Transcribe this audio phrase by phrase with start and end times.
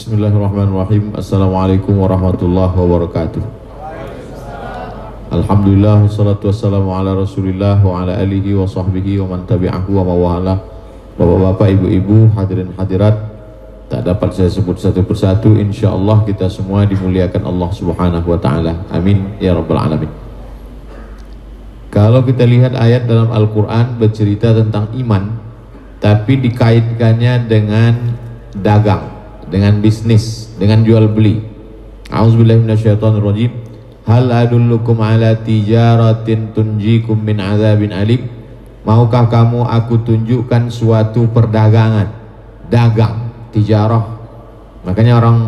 [0.00, 1.12] Bismillahirrahmanirrahim.
[1.12, 3.44] Assalamualaikum warahmatullahi wabarakatuh.
[5.28, 10.56] Alhamdulillah wassalatu wassalamu ala Rasulillah wa ala alihi wa sahbihi wa man tabi'ahu wa mawala.
[11.20, 13.12] Bapak-bapak, ibu-ibu, hadirin hadirat,
[13.92, 15.52] tak dapat saya sebut satu persatu.
[15.60, 18.80] Insyaallah kita semua dimuliakan Allah Subhanahu wa taala.
[18.88, 20.08] Amin ya rabbal alamin.
[21.92, 25.36] Kalau kita lihat ayat dalam Al-Qur'an bercerita tentang iman,
[26.00, 28.16] tapi dikaitkannya dengan
[28.56, 29.19] dagang,
[29.50, 31.42] dengan bisnis, dengan jual beli.
[32.10, 33.52] A'udzubillahi minasyaitonirrajim.
[34.08, 38.26] Hal adullukum ala tijaratin tunjikum min azabin alim?
[38.82, 42.08] Maukah kamu aku tunjukkan suatu perdagangan,
[42.72, 44.18] dagang, tijarah.
[44.88, 45.38] Makanya orang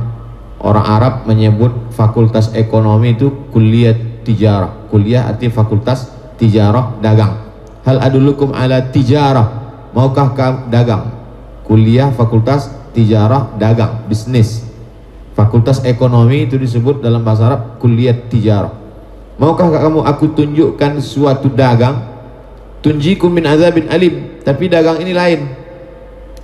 [0.61, 4.87] orang Arab menyebut fakultas ekonomi itu kuliah tijarah.
[4.93, 7.41] Kuliah arti fakultas tijarah, dagang.
[7.83, 9.49] Hal adullukum ala tijarah?
[9.97, 11.11] Maukah kamu dagang?
[11.67, 14.65] Kuliah fakultas tijarah, dagang, bisnis.
[15.33, 18.73] Fakultas ekonomi itu disebut dalam bahasa Arab kuliah tijarah.
[19.41, 22.05] Maukah kamu aku tunjukkan suatu dagang?
[22.85, 24.45] Tunjikum min azabin alim.
[24.45, 25.41] Tapi dagang ini lain.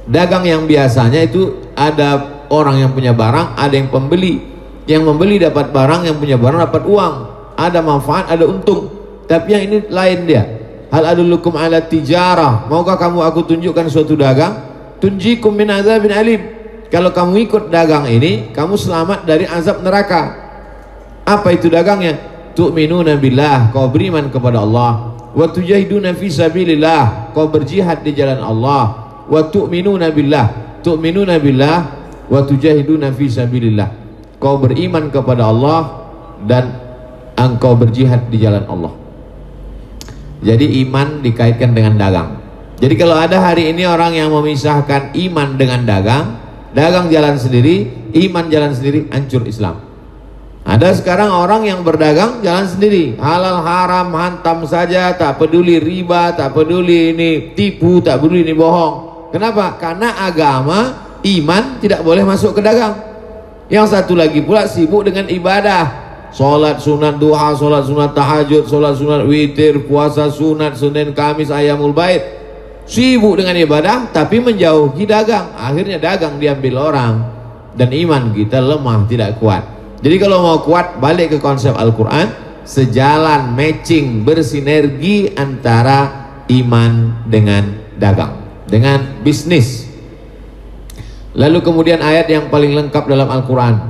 [0.09, 4.41] Dagang yang biasanya itu ada orang yang punya barang, ada yang pembeli.
[4.89, 7.15] Yang membeli dapat barang, yang punya barang dapat uang.
[7.61, 8.89] Ada manfaat, ada untung.
[9.29, 10.43] Tapi yang ini lain dia.
[10.89, 12.65] Hal adullukum ala tijarah.
[12.73, 14.68] Maukah kamu aku tunjukkan suatu dagang?
[14.99, 16.43] Tunjikum min azabin alim.
[16.89, 20.35] Kalau kamu ikut dagang ini, kamu selamat dari azab neraka.
[21.29, 22.17] Apa itu dagangnya?
[22.57, 25.15] Tu'minuna billah, kau beriman kepada Allah.
[25.37, 29.13] Wa tujahiduna fi sabilillah, kau berjihad di jalan Allah.
[29.29, 31.79] Wa tu'minuna billah, tu'minuna billah
[32.27, 33.89] wa tujahiduna fi sabilillah.
[34.41, 36.09] Kau beriman kepada Allah
[36.49, 36.73] dan
[37.37, 38.97] engkau berjihad di jalan Allah.
[40.41, 42.38] Jadi iman dikaitkan dengan dagang.
[42.79, 46.39] Jadi kalau ada hari ini orang yang memisahkan iman dengan dagang,
[46.71, 49.83] dagang jalan sendiri, iman jalan sendiri, hancur Islam.
[50.63, 56.55] Ada sekarang orang yang berdagang jalan sendiri, halal haram hantam saja, tak peduli riba, tak
[56.55, 59.27] peduli ini tipu, tak peduli ini bohong.
[59.35, 59.75] Kenapa?
[59.81, 62.95] Karena agama, iman tidak boleh masuk ke dagang.
[63.67, 66.07] Yang satu lagi pula sibuk dengan ibadah.
[66.31, 72.38] Salat sunat duha, salat sunat tahajud, salat sunat witir, puasa sunat Senin Kamis ayamul bait.
[72.89, 75.53] Sibuk dengan ibadah tapi menjauhi dagang.
[75.61, 77.15] Akhirnya dagang diambil orang
[77.77, 79.61] dan iman kita lemah, tidak kuat.
[80.01, 82.33] Jadi kalau mau kuat balik ke konsep Al-Qur'an,
[82.65, 89.85] sejalan matching bersinergi antara iman dengan dagang, dengan bisnis.
[91.37, 93.88] Lalu kemudian ayat yang paling lengkap dalam Al-Quran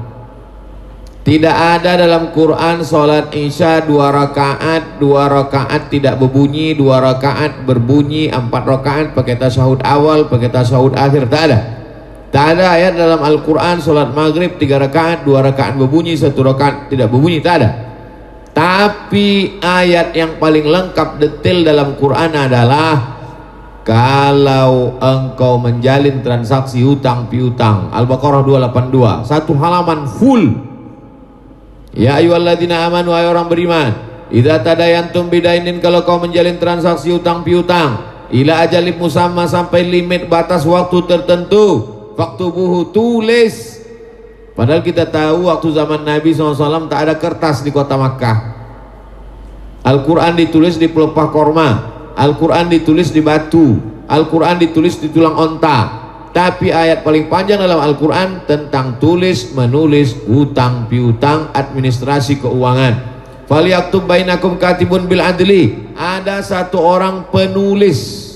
[1.29, 8.33] Tidak ada dalam Quran Salat Isya dua rakaat Dua rakaat tidak berbunyi Dua rakaat berbunyi
[8.33, 11.59] Empat rakaat pakai tasyahud awal Pakai tasyahud akhir Tak ada.
[12.33, 17.13] Tak ada ayat dalam Al-Quran Salat maghrib tiga rakaat Dua rakaat berbunyi Satu rakaat tidak
[17.13, 17.71] berbunyi Tak ada.
[18.57, 23.21] Tapi ayat yang paling lengkap Detail dalam Quran adalah
[23.85, 30.68] kalau engkau menjalin transaksi hutang piutang Al-Baqarah 282 satu halaman full
[31.97, 33.91] Ya ayyuhalladzina amanu ay orang beriman.
[34.29, 37.97] Idza tadayantum bidainin kalau kau menjalin transaksi hutang piutang
[38.29, 43.81] ila ajalib musamma sampai limit batas waktu tertentu waktu buhu tulis.
[44.53, 48.59] Padahal kita tahu waktu zaman Nabi SAW tak ada kertas di kota Makkah.
[49.87, 51.69] Al-Quran ditulis di pelepah korma
[52.19, 53.79] Al-Quran ditulis di batu
[54.11, 55.98] Al-Quran ditulis di tulang onta
[56.39, 62.95] tapi ayat paling panjang dalam Al-Quran tentang tulis menulis hutang piutang administrasi keuangan.
[63.51, 65.91] Falyaktub bainakum katibun bil adli.
[65.99, 68.31] Ada satu orang penulis.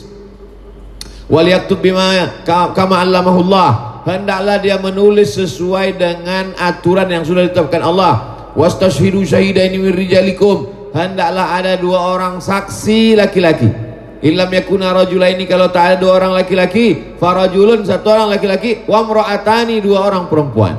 [1.30, 2.42] Waliyaktub bima
[2.74, 4.02] kama allamahullah.
[4.02, 8.34] Hendaklah dia menulis sesuai dengan aturan yang sudah ditetapkan Allah.
[8.58, 10.90] Wastashhidu syahidaini min rijalikum.
[10.90, 13.92] Hendaklah ada dua orang saksi laki-laki
[14.22, 19.82] Ilam yakuna rajulaini kalau tak ada dua orang laki-laki, farajulun satu orang laki-laki, wa mra'atani
[19.82, 20.78] dua orang perempuan.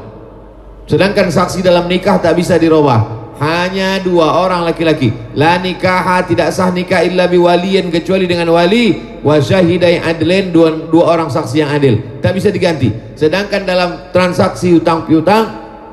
[0.87, 3.23] Sedangkan saksi dalam nikah tak bisa dirubah.
[3.43, 5.11] Hanya dua orang laki-laki.
[5.35, 11.11] La nikah tidak sah nikah illa biwaliyin kecuali dengan wali wa syahidai adlin dua, dua
[11.11, 11.99] orang saksi yang adil.
[12.23, 12.95] Tak bisa diganti.
[13.19, 15.49] Sedangkan dalam transaksi hutang piutang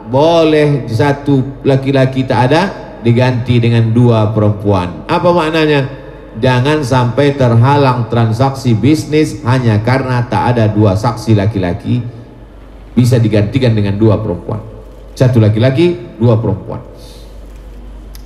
[0.07, 2.63] boleh satu laki-laki tak ada
[3.03, 5.11] diganti dengan dua perempuan.
[5.11, 6.00] Apa maknanya?
[6.39, 12.07] Jangan sampai terhalang transaksi bisnis hanya karena tak ada dua saksi laki-laki
[12.95, 14.63] bisa digantikan dengan dua perempuan.
[15.19, 16.87] Satu laki-laki, dua perempuan.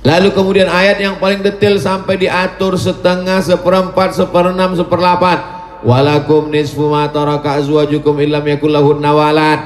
[0.05, 5.41] Lalu kemudian ayat yang paling detail sampai diatur setengah, seperempat, seperenam, seperlapan.
[5.81, 9.61] Walakum nisfu ma taraka azwajukum illam yakul lahunna walad.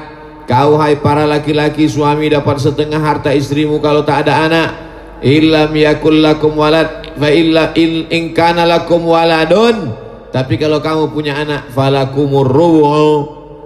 [0.50, 4.89] kau hai para laki-laki suami dapat setengah harta istrimu kalau tak ada anak
[5.20, 9.96] illam yakul lakum walad fa illa il in kana lakum waladun.
[10.30, 12.86] Tapi kalau kamu punya anak falakumur rubu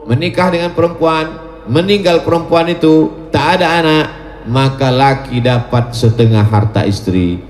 [0.09, 1.29] menikah dengan perempuan
[1.69, 4.06] meninggal perempuan itu tak ada anak
[4.49, 7.41] maka laki dapat setengah harta istri.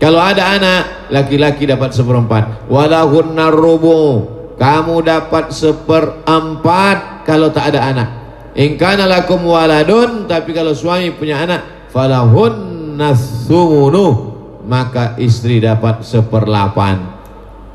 [0.00, 2.66] Kalau ada anak laki-laki dapat seperempat.
[2.72, 4.24] Walahunna rubu
[4.56, 8.08] kamu dapat seperempat kalau tak ada anak.
[8.56, 14.32] In kana lakum waladun tapi kalau suami punya anak falahun nasumunu
[14.66, 17.02] maka istri dapat seperlapan.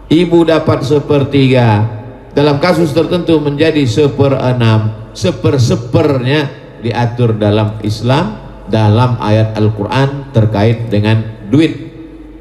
[0.08, 1.84] Ibu dapat sepertiga.
[2.32, 6.48] Dalam kasus tertentu menjadi seperenam seper-sepernya
[6.86, 8.38] diatur dalam Islam
[8.70, 11.74] dalam ayat Al-Quran terkait dengan duit.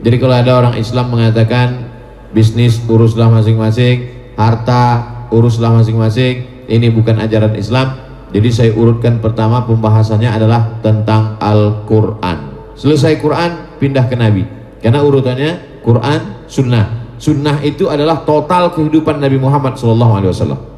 [0.04, 1.88] Jadi kalau ada orang Islam mengatakan
[2.36, 6.66] bisnis uruslah masing-masing harta uruslah masing-masing.
[6.66, 7.94] Ini bukan ajaran Islam.
[8.34, 12.55] Jadi saya urutkan pertama pembahasannya adalah tentang Al-Quran.
[12.76, 14.44] Selesai Quran, pindah ke Nabi.
[14.84, 17.16] Karena urutannya Quran, Sunnah.
[17.16, 20.76] Sunnah itu adalah total kehidupan Nabi Muhammad SAW.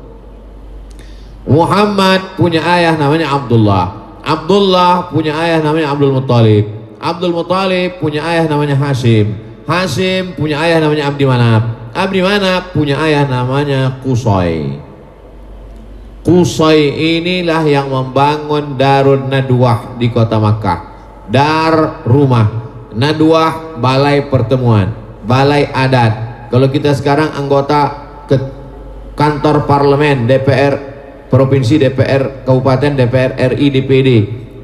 [1.48, 3.84] Muhammad punya ayah namanya Abdullah.
[4.22, 6.64] Abdullah punya ayah namanya Abdul Muttalib.
[7.00, 9.34] Abdul Muttalib punya ayah namanya Hashim.
[9.64, 11.92] Hashim punya ayah namanya Abdi Manab.
[11.92, 14.80] Abdi Manab punya ayah namanya Kusoi.
[16.24, 20.87] Kusai inilah yang membangun Darun Nadwah di kota Makkah.
[21.28, 22.48] Dar rumah,
[22.96, 24.90] Nadwah balai pertemuan,
[25.28, 26.48] balai adat.
[26.48, 27.80] Kalau kita sekarang anggota
[28.24, 28.36] ke
[29.12, 30.74] kantor parlemen, DPR
[31.28, 34.08] provinsi, DPR kabupaten, DPR RI, DPD.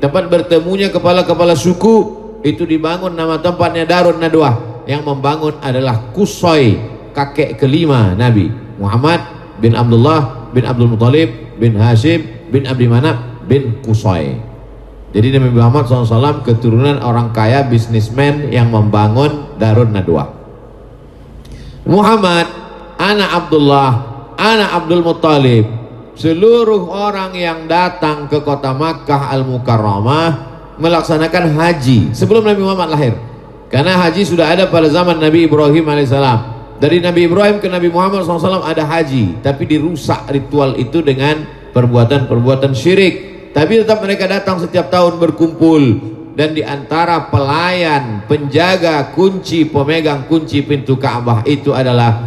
[0.01, 1.97] Tempat bertemunya kepala-kepala suku
[2.41, 4.85] itu dibangun nama tempatnya Darun Nadwah.
[4.85, 6.77] Yang membangun adalah Kusai,
[7.15, 9.23] kakek kelima Nabi Muhammad
[9.63, 14.54] bin Abdullah bin Abdul Muthalib bin Hashim bin Abdi Manab bin Kusai
[15.15, 20.27] jadi Nabi Muhammad SAW keturunan orang kaya bisnismen yang membangun Darun Nadwa.
[21.87, 22.51] Muhammad
[22.99, 23.91] anak Abdullah
[24.35, 25.65] anak Abdul Muttalib
[26.19, 30.31] seluruh orang yang datang ke kota Makkah Al-Mukarramah
[30.83, 33.15] melaksanakan haji sebelum Nabi Muhammad lahir.
[33.71, 36.55] Karena haji sudah ada pada zaman Nabi Ibrahim alaihissalam.
[36.83, 42.75] Dari Nabi Ibrahim ke Nabi Muhammad SAW ada haji tapi dirusak ritual itu dengan perbuatan-perbuatan
[42.75, 45.83] syirik tapi tetap mereka datang setiap tahun berkumpul
[46.35, 52.19] dan di antara pelayan penjaga kunci pemegang kunci pintu Ka'bah itu adalah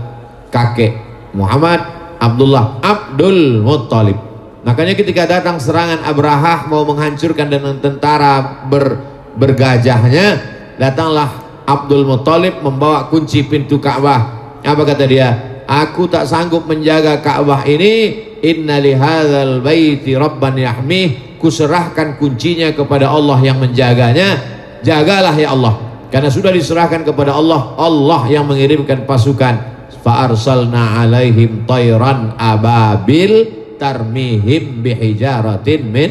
[0.47, 0.95] kakek
[1.35, 1.83] Muhammad
[2.17, 4.17] Abdullah Abdul Muttalib
[4.63, 8.97] makanya ketika datang serangan Abrahah mau menghancurkan dengan tentara ber,
[9.35, 10.39] bergajahnya
[10.79, 14.37] datanglah Abdul Muttalib membawa kunci pintu Ka'bah
[14.67, 15.29] apa kata dia?
[15.67, 18.26] Aku tak sanggup menjaga Ka'bah ini.
[18.43, 21.37] Inna lihadzal baiti rabban yahmih.
[21.37, 24.41] Kuserahkan kuncinya kepada Allah yang menjaganya.
[24.81, 25.77] Jagalah ya Allah.
[26.07, 29.77] Karena sudah diserahkan kepada Allah, Allah yang mengirimkan pasukan.
[30.01, 36.09] Fa arsalna alaihim tayran ababil tarmihim bihijaratin min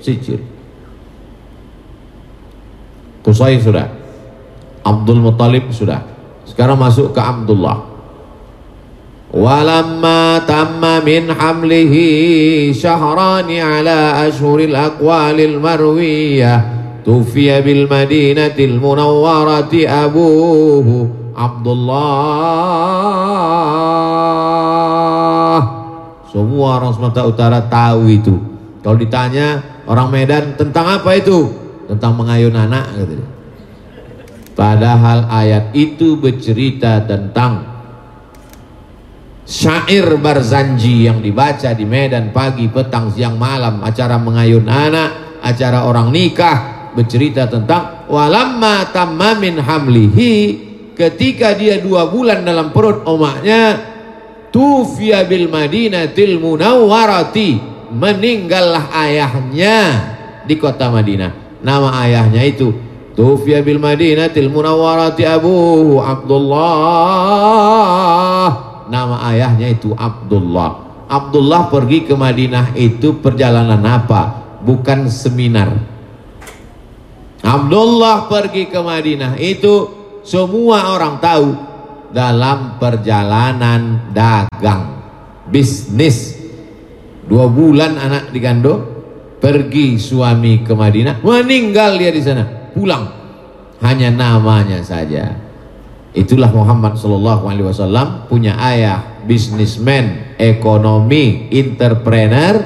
[0.00, 0.40] sijir.
[3.22, 3.86] Kusai sudah.
[4.80, 6.00] Abdul Muttalib sudah
[6.48, 7.87] sekarang masuk ke Abdullah.
[9.28, 16.64] Walamma tamma min hamlihi syahrani ala ashuril aqwalil marwiyah.
[17.04, 22.18] Tufiya bil madinatil munawwarati abuhu Abdullah.
[26.28, 28.36] Semua orang Sumatera Utara tahu itu.
[28.80, 31.52] Kalau ditanya orang Medan tentang apa itu?
[31.88, 33.16] Tentang mengayun anak gitu
[34.52, 37.77] Padahal ayat itu bercerita tentang
[39.48, 46.12] syair barzanji yang dibaca di Medan pagi, petang, siang, malam, acara mengayun anak, acara orang
[46.12, 50.68] nikah, bercerita tentang walamma tammamin hamlihi.
[50.92, 53.80] Ketika dia dua bulan dalam perut omaknya
[54.50, 57.56] tufiya bil madinatil munawwarati
[57.94, 59.78] meninggallah ayahnya
[60.44, 61.62] di kota Madinah.
[61.62, 62.88] Nama ayahnya itu
[63.18, 66.68] Tufiya bil Madinatil Munawwarati Abu Abdullah.
[68.88, 71.04] Nama ayahnya itu Abdullah.
[71.08, 74.44] Abdullah pergi ke Madinah itu perjalanan apa?
[74.64, 75.72] Bukan seminar.
[77.44, 79.88] Abdullah pergi ke Madinah itu
[80.26, 81.48] semua orang tahu
[82.12, 85.00] dalam perjalanan dagang
[85.48, 86.36] bisnis
[87.28, 88.84] dua bulan anak digandung
[89.40, 93.04] pergi suami ke Madinah meninggal dia di sana pulang
[93.84, 95.47] hanya namanya saja
[96.18, 102.58] itulah Muhammad Sallallahu Alaihi Wasallam punya ayah bisnismen ekonomi entrepreneur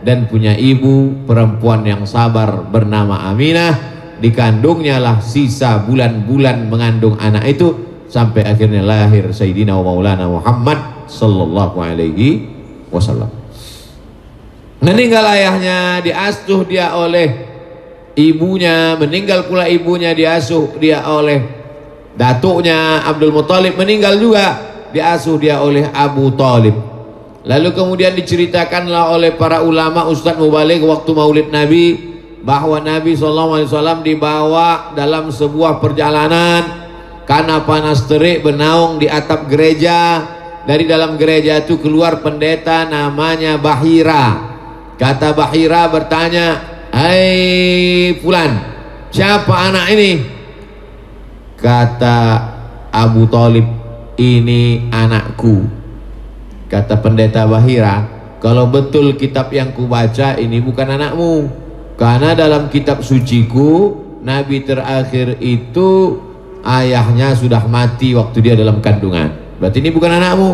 [0.00, 3.90] dan punya ibu perempuan yang sabar bernama Aminah.
[4.20, 7.72] Dikandungnya lah sisa bulan-bulan mengandung anak itu
[8.04, 12.44] sampai akhirnya lahir Sayyidina wa Maulana Muhammad sallallahu alaihi
[12.92, 13.32] wasallam.
[14.84, 17.48] Meninggal ayahnya diasuh dia oleh
[18.12, 21.59] ibunya meninggal pula ibunya diasuh dia oleh
[22.14, 24.58] datuknya Abdul Muthalib meninggal juga
[24.90, 26.74] diasuh dia oleh Abu Talib.
[27.40, 32.12] Lalu kemudian diceritakanlah oleh para ulama Ustadz Mubalik waktu maulid Nabi
[32.44, 36.62] bahwa Nabi SAW dibawa dalam sebuah perjalanan
[37.24, 40.26] karena panas terik bernaung di atap gereja.
[40.60, 44.52] Dari dalam gereja itu keluar pendeta namanya Bahira.
[45.00, 46.60] Kata Bahira bertanya
[46.92, 48.52] Hai Fulan
[49.08, 50.39] Siapa anak ini
[51.60, 52.16] Kata
[52.90, 53.64] Abu Talib
[54.16, 55.68] Ini anakku.
[56.66, 58.08] Kata pendeta Bahira
[58.40, 61.32] Kalau betul kitab yang kubaca Ini bukan anakmu.
[62.00, 66.20] Karena dalam kitab suciku Nabi terakhir itu
[66.64, 69.60] Ayahnya sudah mati Waktu dia dalam kandungan.
[69.60, 70.50] Berarti ini bukan anakmu.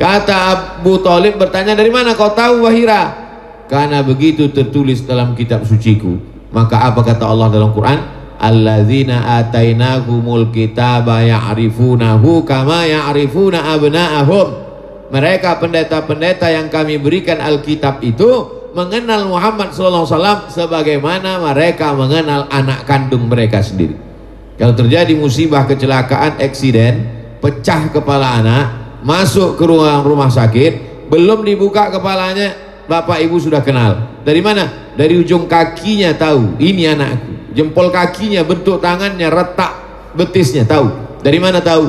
[0.00, 0.36] Kata
[0.80, 3.20] Abu Talib bertanya Dari mana kau tahu Bahira?
[3.68, 11.22] Karena begitu tertulis dalam kitab suciku maka apa kata Allah dalam Quran alladzina atainahumul kitaba
[11.22, 14.48] ya'rifunahu kama ya'rifuna abna'ahum.
[15.14, 20.08] Mereka pendeta-pendeta yang kami berikan Alkitab itu mengenal Muhammad SAW
[20.48, 23.94] sebagaimana mereka mengenal anak kandung mereka sendiri.
[24.56, 27.08] Kalau terjadi musibah kecelakaan eksiden
[27.44, 28.64] pecah kepala anak
[29.04, 32.56] masuk ke ruang rumah sakit belum dibuka kepalanya
[32.88, 34.24] bapak ibu sudah kenal.
[34.24, 37.32] Dari mana dari ujung kakinya tahu ini anakku.
[37.52, 39.72] Jempol kakinya bentuk tangannya retak
[40.16, 40.88] betisnya tahu.
[41.20, 41.88] Dari mana tahu?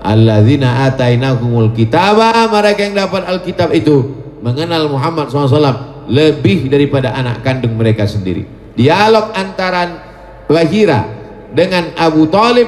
[0.00, 2.46] Alladzina atainahumul kitaba.
[2.46, 4.06] Mereka yang dapat alkitab itu
[4.40, 8.46] mengenal Muhammad SAW lebih daripada anak kandung mereka sendiri.
[8.74, 10.10] Dialog antara
[10.50, 11.06] Wahira
[11.54, 12.66] dengan Abu Talib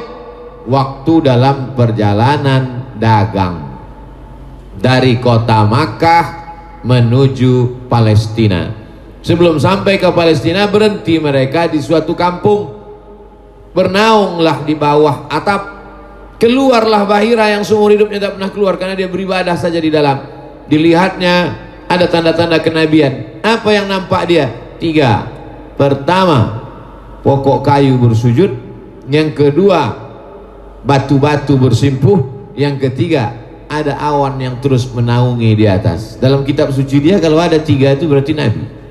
[0.66, 3.72] waktu dalam perjalanan dagang
[4.78, 6.24] dari kota Makkah
[6.82, 8.81] menuju Palestina.
[9.22, 12.82] Sebelum sampai ke Palestina berhenti mereka di suatu kampung.
[13.70, 15.80] Bernaunglah di bawah atap.
[16.42, 20.26] Keluarlah Bahira yang seumur hidupnya tidak pernah keluar karena dia beribadah saja di dalam.
[20.66, 21.34] Dilihatnya
[21.86, 23.38] ada tanda-tanda kenabian.
[23.46, 24.50] Apa yang nampak dia?
[24.82, 25.30] Tiga.
[25.78, 26.66] Pertama,
[27.22, 28.58] pokok kayu bersujud.
[29.06, 29.94] Yang kedua,
[30.82, 32.50] batu-batu bersimpuh.
[32.58, 33.38] Yang ketiga,
[33.70, 38.04] ada awan yang terus menaungi di atas dalam kitab suci dia kalau ada tiga itu
[38.04, 38.81] berarti Nabi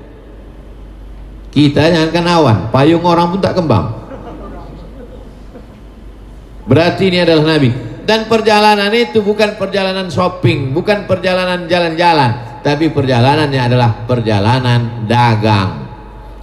[1.52, 2.58] kita jangankan awan.
[2.72, 3.92] Payung orang pun tak kembang.
[6.64, 7.70] Berarti ini adalah Nabi.
[8.02, 15.86] Dan perjalanan itu bukan perjalanan shopping bukan perjalanan jalan-jalan tapi perjalanannya adalah perjalanan dagang.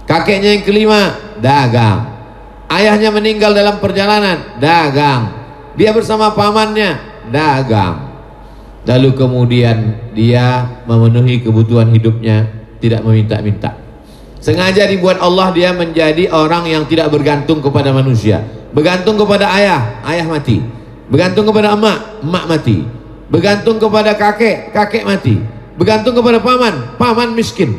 [0.08, 1.00] Kakeknya yang kelima
[1.36, 2.16] dagang.
[2.70, 5.36] Ayahnya meninggal dalam perjalanan dagang.
[5.76, 6.96] Dia bersama pamannya
[7.28, 8.08] dagang.
[8.88, 9.76] Lalu kemudian
[10.16, 12.48] dia memenuhi kebutuhan hidupnya
[12.80, 13.79] tidak meminta-minta
[14.40, 18.42] sengaja dibuat Allah dia menjadi orang yang tidak bergantung kepada manusia.
[18.72, 20.64] Bergantung kepada ayah ayah mati.
[21.06, 22.78] Bergantung kepada emak emak mati.
[23.30, 25.36] Bergantung kepada kakek kakek mati.
[25.76, 27.76] Bergantung kepada paman paman miskin.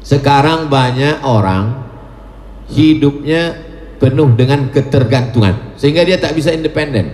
[0.00, 1.84] Sekarang banyak orang
[2.72, 3.68] hidupnya
[3.98, 7.12] penuh dengan ketergantungan sehingga dia tak bisa independen.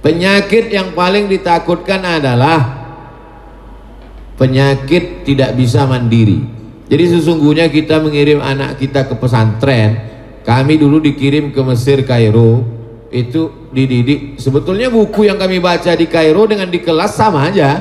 [0.00, 2.80] Penyakit yang paling ditakutkan adalah
[4.40, 6.59] penyakit tidak bisa mandiri.
[6.90, 9.90] Jadi sesungguhnya kita mengirim anak kita ke pesantren,
[10.42, 12.66] kami dulu dikirim ke Mesir Kairo,
[13.14, 14.42] itu dididik.
[14.42, 17.78] Sebetulnya buku yang kami baca di Kairo dengan di kelas sama aja.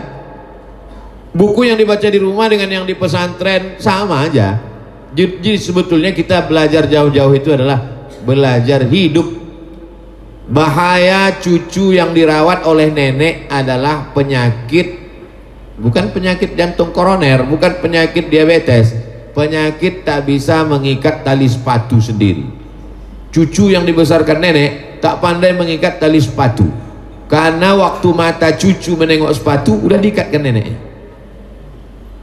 [1.34, 4.62] Buku yang dibaca di rumah dengan yang di pesantren sama aja.
[5.10, 9.26] Jadi sebetulnya kita belajar jauh-jauh itu adalah belajar hidup
[10.50, 15.09] bahaya cucu yang dirawat oleh nenek adalah penyakit
[15.80, 18.94] bukan penyakit jantung koroner bukan penyakit diabetes.
[19.32, 22.44] Penyakit tak bisa mengikat tali sepatu sendiri.
[23.32, 26.68] Cucu yang dibesarkan nenek tak pandai mengikat tali sepatu.
[27.30, 30.76] Karena waktu mata cucu menengok sepatu udah diikatkan neneknya.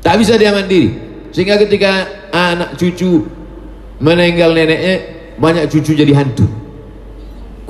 [0.03, 0.93] Tak bisa dia mandiri.
[1.31, 3.25] Sehingga ketika anak cucu
[4.03, 4.95] meninggal neneknya
[5.39, 6.45] banyak cucu jadi hantu.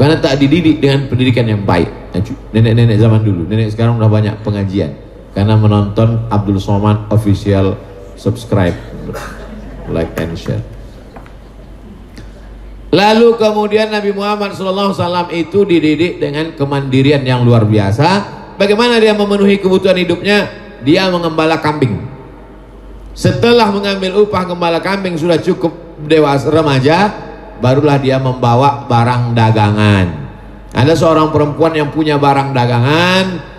[0.00, 1.93] Karena tak dididik dengan pendidikan yang baik.
[2.57, 5.06] Nenek-nenek zaman dulu nenek sekarang udah banyak pengajian
[5.37, 7.76] karena menonton Abdul Somad official
[8.16, 8.73] subscribe
[9.93, 10.64] like and share.
[12.88, 14.97] Lalu kemudian Nabi Muhammad SAW
[15.28, 18.25] itu dididik dengan kemandirian yang luar biasa.
[18.57, 20.49] Bagaimana dia memenuhi kebutuhan hidupnya?
[20.81, 22.00] Dia mengembala kambing.
[23.12, 25.76] Setelah mengambil upah gembala kambing sudah cukup
[26.09, 27.12] dewasa remaja
[27.61, 30.07] barulah dia membawa barang dagangan.
[30.73, 33.56] Ada seorang perempuan yang punya barang dagangan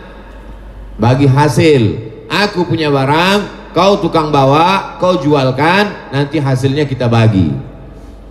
[0.98, 2.10] bagi hasil.
[2.28, 7.54] Aku punya barang kau tukang bawa kau jualkan nanti hasilnya kita bagi.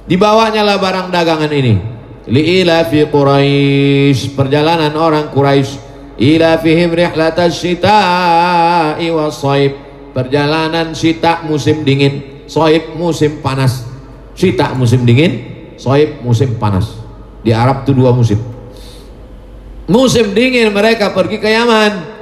[0.07, 1.75] Dibawanya lah barang dagangan ini.
[2.27, 5.79] Li'ila fi Quraisy perjalanan orang Quraisy
[6.19, 9.79] ila fihim rihlatas syita'i wasaib
[10.11, 13.87] perjalanan syita musim dingin soib musim panas.
[14.35, 15.47] Syita musim dingin
[15.79, 16.99] soib musim panas.
[17.47, 18.43] Di Arab itu dua musim.
[19.87, 22.16] Musim dingin mereka pergi ke Yaman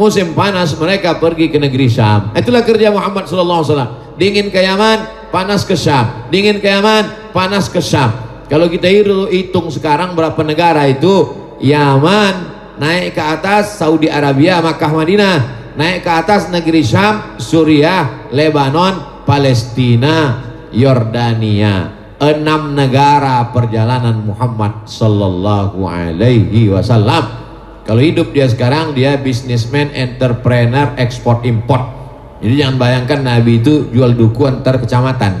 [0.00, 2.32] musim panas mereka pergi ke negeri Syam.
[2.32, 6.32] Itulah kerja Muhammad SAW dingin ke Yaman panas ke Syam.
[6.32, 8.08] Dingin ke Yaman panas ke Syam.
[8.48, 8.88] Kalau kita
[9.28, 11.28] hitung sekarang berapa negara itu
[11.60, 12.48] Yaman
[12.80, 15.60] naik ke atas Saudi Arabia Makkah Madinah.
[15.76, 20.40] Naik ke atas negeri Syam Suriah Lebanon Palestina
[20.72, 22.00] Yordania.
[22.20, 27.49] Enam negara perjalanan Muhammad Sallallahu Alaihi Wasallam
[27.84, 31.98] kalau hidup dia sekarang dia bisnismen entrepreneur ekspor import.
[32.40, 35.32] Jadi jangan bayangkan Nabi itu jual duku antar kecamatan.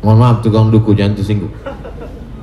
[0.00, 1.52] Mohon maaf tukang duku jangan tersinggung.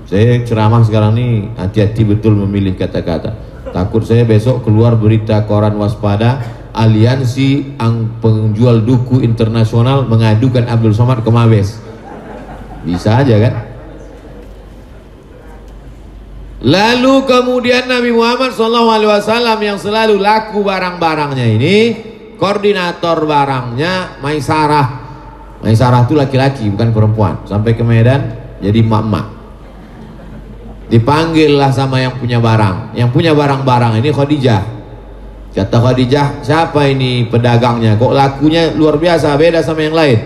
[0.05, 3.33] Saya ceramah sekarang ini hati-hati betul memilih kata-kata.
[3.73, 7.79] Takut saya besok keluar berita koran waspada aliansi
[8.21, 11.81] penjual duku internasional mengadukan Abdul Somad ke Mabes.
[12.85, 13.74] Bisa aja kan
[16.65, 21.77] lalu kemudian Nabi Muhammad SAW yang selalu laku barang-barangnya ini
[22.41, 25.05] koordinator barangnya Maisarah.
[25.61, 27.33] Maisarah itu laki-laki bukan perempuan.
[27.45, 29.35] Sampai ke Medan jadi mak-mak
[30.89, 32.97] dipanggillah sama yang punya barang.
[32.97, 34.63] Yang punya barang-barang ini Khadijah.
[35.55, 37.95] Kata Khadijah siapa ini pedagangnya?
[37.95, 40.19] Kok lakunya luar biasa beda sama yang lain?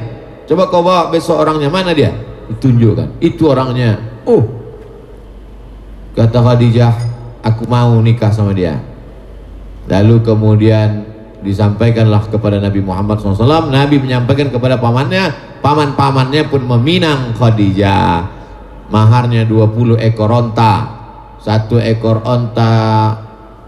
[0.50, 1.70] Coba kau bawa besok orangnya.
[1.70, 2.10] Mana dia?
[2.50, 3.22] Ditunjukkan.
[3.22, 4.02] Itu orangnya.
[4.26, 4.59] Oh
[6.20, 6.94] kata Khadijah
[7.40, 8.76] aku mau nikah sama dia.
[9.88, 11.08] Lalu kemudian
[11.40, 15.32] disampaikanlah kepada Nabi Muhammad SAW Nabi menyampaikan kepada pamannya
[15.64, 18.36] paman-pamannya pun meminang Khadijah.
[18.92, 21.00] Maharnya 20 ekor onta.
[21.40, 23.16] Satu ekor onta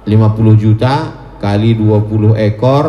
[0.04, 0.12] 50
[0.60, 0.94] juta
[1.40, 2.86] kali 20 ekor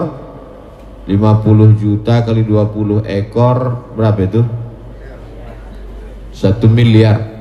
[1.07, 3.57] 50 juta kali 20 ekor
[3.95, 4.43] berapa itu?
[6.35, 7.32] Satu miliar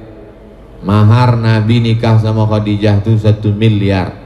[0.81, 4.17] mahar Nabi nikah sama Khadijah itu satu miliar.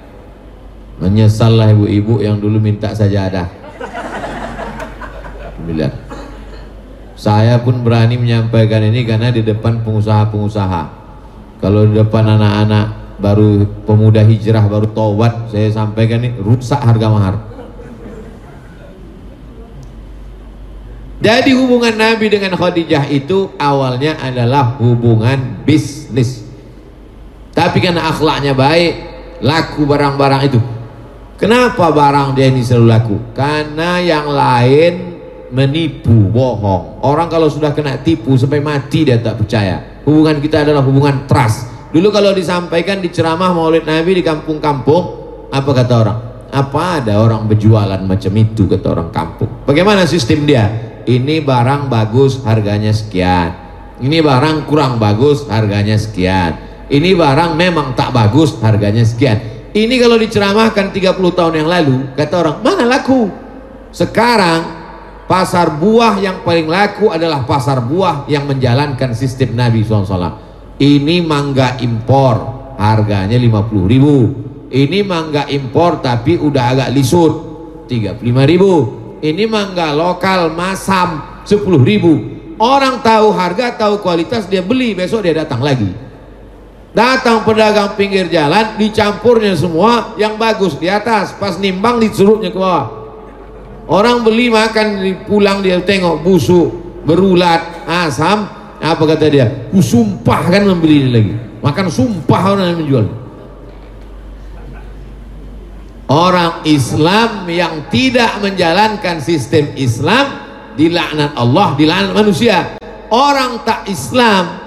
[0.96, 3.52] Menyesallah ibu-ibu yang dulu minta sajadah.
[5.68, 5.92] Miliar.
[7.16, 10.84] Saya pun berani menyampaikan ini karena di depan pengusaha-pengusaha.
[11.60, 17.36] Kalau di depan anak-anak baru pemuda hijrah baru tobat saya sampaikan ini rusak harga mahar.
[21.26, 26.45] Jadi hubungan Nabi dengan Khadijah itu awalnya adalah hubungan bisnis.
[27.56, 28.94] Tapi karena akhlaknya baik,
[29.40, 30.60] laku barang-barang itu.
[31.40, 33.16] Kenapa barang dia ini selalu laku?
[33.32, 34.94] Karena yang lain
[35.56, 37.00] menipu, bohong.
[37.00, 40.04] Orang kalau sudah kena tipu sampai mati dia tak percaya.
[40.04, 41.72] Hubungan kita adalah hubungan trust.
[41.96, 45.04] Dulu kalau disampaikan di ceramah maulid Nabi di kampung-kampung,
[45.48, 46.20] apa kata orang?
[46.52, 49.64] Apa ada orang berjualan macam itu kata orang kampung.
[49.64, 50.96] Bagaimana sistem dia?
[51.06, 53.54] ini barang bagus harganya sekian
[54.02, 59.42] ini barang kurang bagus harganya sekian ini barang memang tak bagus harganya sekian.
[59.76, 63.28] Ini kalau diceramahkan 30 tahun yang lalu kata orang mana laku?
[63.90, 64.62] Sekarang
[65.26, 70.38] pasar buah yang paling laku adalah pasar buah yang menjalankan sistem Nabi SAW
[70.78, 72.36] ini mangga impor
[72.78, 74.16] harganya 50 ribu.
[74.70, 77.34] Ini mangga impor tapi udah agak lisut
[77.90, 78.74] 35 ribu.
[79.26, 82.14] Ini mangga lokal masam 10 ribu.
[82.62, 86.05] Orang tahu harga tahu kualitas dia beli besok dia datang lagi
[86.96, 91.36] datang pedagang pinggir jalan dicampurnya semua yang bagus di atas.
[91.36, 93.04] Pas nimbang disuruhnya ke bawah.
[93.86, 96.72] Orang beli makan pulang dia tengok busuk
[97.06, 98.50] berulat asam.
[98.80, 99.70] Apa kata dia?
[99.70, 101.34] Ku sumpah kan membeli ini lagi.
[101.62, 103.08] Makan sumpah orang yang menjual.
[106.06, 110.46] Orang Islam yang tidak menjalankan sistem Islam
[110.78, 112.78] dilaknat Allah, dilaknat manusia.
[113.10, 114.65] Orang tak Islam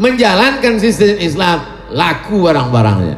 [0.00, 1.58] menjalankan sistem Islam
[1.92, 3.16] laku barang-barangnya.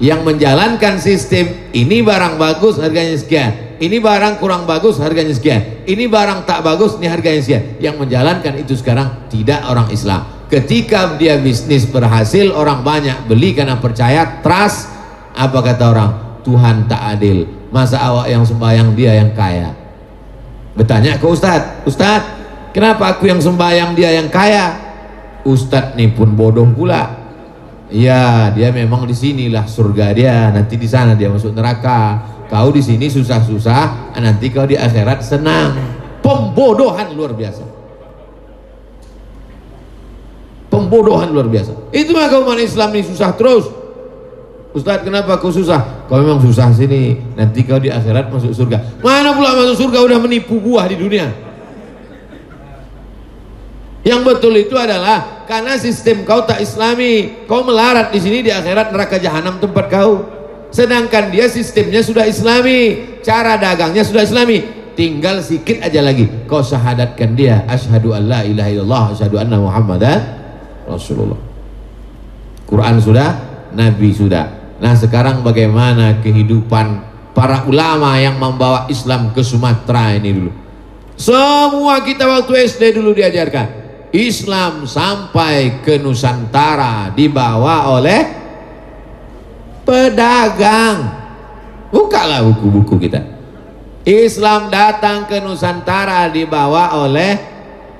[0.00, 6.08] Yang menjalankan sistem ini barang bagus harganya sekian, ini barang kurang bagus harganya sekian, ini
[6.08, 7.76] barang tak bagus ini harganya sekian.
[7.76, 10.24] Yang menjalankan itu sekarang tidak orang Islam.
[10.48, 14.88] Ketika dia bisnis berhasil, orang banyak beli karena percaya, trust.
[15.36, 16.12] Apa kata orang?
[16.42, 19.70] Tuhan tak adil masa awak yang sembahyang dia yang kaya
[20.74, 22.28] bertanya ke Ustadz Ustadz
[22.74, 24.89] kenapa aku yang sembahyang dia yang kaya
[25.44, 27.16] Ustadz nih pun bodoh pula.
[27.90, 30.36] Ya dia memang di sinilah surga dia.
[30.52, 32.22] Nanti di sana dia masuk neraka.
[32.50, 35.74] Kau di sini susah-susah nanti kau di akhirat senang.
[36.20, 37.64] Pembodohan luar biasa.
[40.70, 41.72] Pembodohan luar biasa.
[41.90, 43.66] Itu mah umat Islam ini susah terus.
[44.70, 46.06] Ustadz kenapa kau susah?
[46.06, 47.18] Kau memang susah sini.
[47.34, 49.02] Nanti kau di akhirat masuk surga.
[49.02, 51.49] Mana pula masuk surga udah menipu buah di dunia
[54.00, 58.96] Yang betul itu adalah Karena sistem kau tak islami Kau melarat di sini di akhirat
[58.96, 60.24] neraka jahanam tempat kau.
[60.72, 64.64] Sedangkan dia sistemnya sudah islami Cara dagangnya sudah islami.
[64.96, 66.28] Tinggal sikit aja lagi.
[66.48, 70.20] Kau syahadatkan dia Ashadu an la ilaha illallah Ashadu anna muhammadan
[70.88, 71.38] Rasulullah.
[72.66, 73.30] Quran sudah
[73.74, 74.78] Nabi sudah.
[74.80, 80.52] Nah sekarang bagaimana kehidupan para ulama yang membawa Islam ke Sumatera ini dulu.
[81.20, 83.79] Semua kita waktu SD dulu diajarkan.
[84.10, 88.22] Islam sampai ke Nusantara dibawa oleh
[89.86, 90.98] pedagang.
[91.90, 93.22] Bukalah buku-buku kita.
[94.06, 97.38] Islam datang ke Nusantara dibawa oleh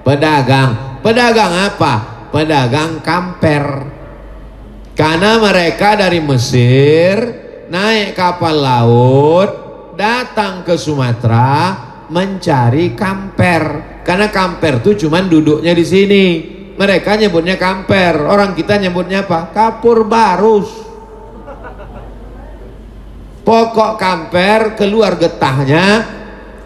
[0.02, 1.02] pedagang.
[1.02, 1.94] Pedagang apa?
[2.30, 3.98] Pedagang kamper
[5.00, 7.16] karena mereka dari Mesir
[7.72, 9.50] naik kapal laut
[9.96, 11.72] datang ke Sumatera
[12.10, 13.62] mencari kamper.
[14.02, 16.24] Karena kamper itu cuma duduknya di sini.
[16.74, 19.52] Mereka nyebutnya kamper, orang kita nyebutnya apa?
[19.52, 20.68] Kapur barus.
[23.40, 26.04] Pokok kamper keluar getahnya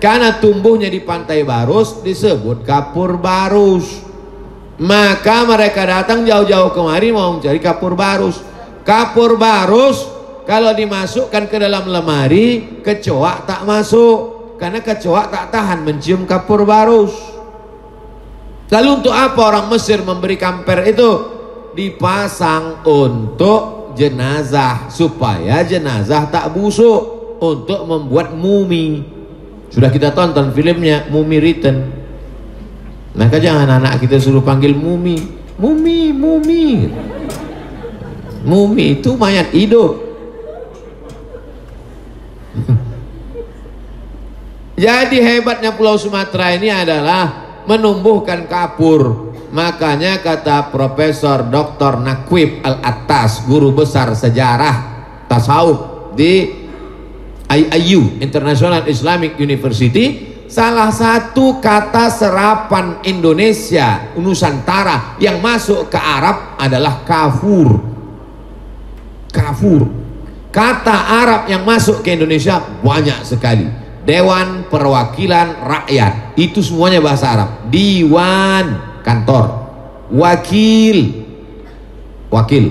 [0.03, 4.05] karena tumbuhnya di pantai barus disebut kapur barus.
[4.75, 8.43] Maka mereka datang jauh-jauh kemari mau mencari kapur barus.
[8.83, 10.03] Kapur barus
[10.45, 14.34] kalau dimasukkan ke dalam lemari, kecoa tak masuk.
[14.55, 17.15] Karena kecoa tak tahan mencium kapur barus.
[18.71, 21.13] Lalu untuk apa orang Mesir memberi kamper itu?
[21.75, 29.03] Dipasang untuk jenazah supaya jenazah tak busuk untuk membuat mumi.
[29.75, 31.79] Sudah kita tonton filmnya Mumi Return.
[33.15, 35.19] Maka jangan anak kita suruh panggil mumi.
[35.59, 36.91] Mumi, mumi.
[38.43, 40.04] Mumi itu mayat hidup.
[44.75, 49.33] Jadi hebatnya Pulau Sumatera ini adalah menumbuhkan kapur.
[49.55, 52.03] Makanya kata Profesor Dr.
[52.03, 54.77] Nakwib Al-Attas, guru besar sejarah
[55.31, 56.51] tasawuf di
[57.47, 67.03] IIU International Islamic University, salah satu kata serapan Indonesia Nusantara yang masuk ke Arab adalah
[67.03, 67.79] kafur
[69.35, 69.91] kafur
[70.55, 73.67] kata Arab yang masuk ke Indonesia banyak sekali
[74.05, 76.37] Dewan Perwakilan Rakyat.
[76.37, 77.49] Itu semuanya bahasa Arab.
[77.73, 79.65] Diwan kantor.
[80.13, 81.25] Wakil.
[82.29, 82.65] Wakil.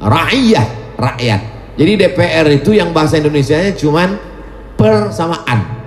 [0.00, 1.40] Rakyat rakyat.
[1.78, 4.18] Jadi DPR itu yang bahasa Indonesia nya cuman
[4.74, 5.78] persamaan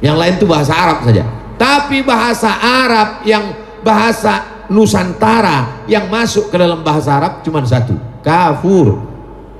[0.00, 1.28] yang lain itu bahasa Arab saja.
[1.60, 3.52] Tapi bahasa Arab yang
[3.84, 7.92] bahasa Nusantara yang masuk ke dalam bahasa Arab cuma satu.
[8.24, 9.02] Kafur.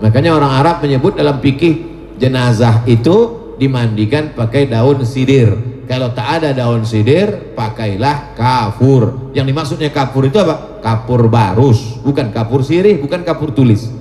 [0.00, 1.84] Makanya orang Arab menyebut dalam fikih
[2.16, 5.84] jenazah itu dimandikan pakai daun sidir.
[5.84, 9.30] Kalau tak ada daun sidir pakailah kafur.
[9.36, 10.70] Yang dimaksudnya kafur itu apa?
[10.80, 13.92] kapur barus bukan kapur sirih, bukan kapur tulis.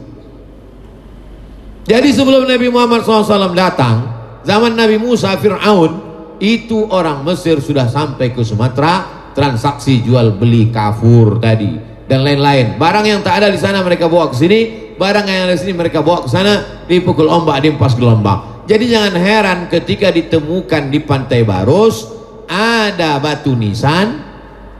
[1.84, 4.08] Jadi sebelum Nabi Muhammad SAW datang
[4.48, 6.08] zaman Nabi Musa Fir'aun
[6.40, 11.76] itu orang Mesir sudah sampai ke Sumatera transaksi jual beli kafur tadi
[12.08, 12.80] dan lain-lain.
[12.80, 14.60] Barang yang tak ada di sana mereka bawa ke sini
[14.96, 19.16] barang yang ada di sini mereka bawa ke sana dipukul ombak dimpas gelombang jadi jangan
[19.18, 22.06] heran ketika ditemukan di pantai Barus
[22.46, 24.22] ada batu nisan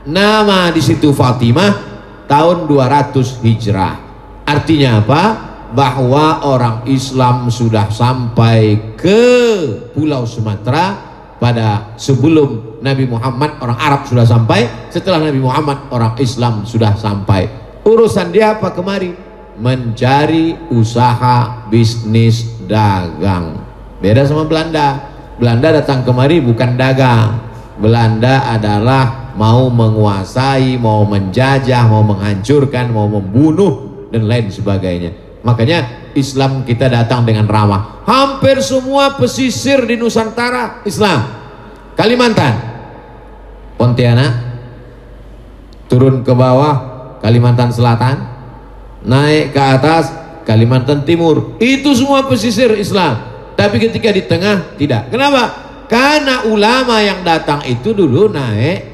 [0.06, 1.74] nama di situ Fatimah
[2.30, 3.94] tahun 200 Hijrah.
[4.46, 5.22] Artinya apa?
[5.74, 9.22] Bahwa orang Islam sudah sampai ke
[9.90, 10.94] Pulau Sumatera
[11.42, 17.50] pada sebelum Nabi Muhammad orang Arab sudah sampai setelah Nabi Muhammad orang Islam sudah sampai.
[17.82, 19.10] Urusan dia apa kemari?
[19.58, 23.69] Mencari usaha bisnis dagang
[24.00, 27.40] beda sama Belanda Belanda datang kemari bukan dagang
[27.80, 36.66] Belanda adalah mau menguasai mau menjajah mau menghancurkan mau membunuh dan lain sebagainya makanya Islam
[36.66, 38.02] kita datang dengan ramah.
[38.06, 41.38] Hampir semua pesisir di Nusantara Islam.
[41.94, 42.54] Kalimantan,
[43.76, 44.32] Pontianak,
[45.86, 46.74] turun ke bawah
[47.20, 48.16] Kalimantan Selatan,
[49.04, 50.10] naik ke atas
[50.48, 51.60] Kalimantan Timur.
[51.62, 53.29] Itu semua pesisir Islam.
[53.60, 55.12] Tapi ketika di tengah tidak.
[55.12, 55.68] Kenapa?
[55.84, 58.88] Karena ulama yang datang itu dulu naik